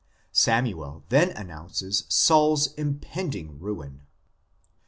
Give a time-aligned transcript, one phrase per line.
[0.33, 4.07] Samuel then announces Saul s impending ruin.